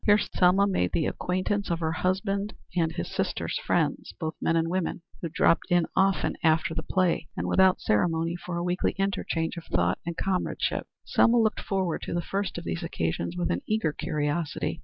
[0.03, 4.67] Here Selma made the acquaintance of her husband's and his sister's friends, both men and
[4.67, 9.57] women, who dropped in often after the play and without ceremony for a weekly interchange
[9.57, 10.87] of thought and comradeship.
[11.05, 14.79] Selma looked forward to the first of these occasions with an eager curiosity.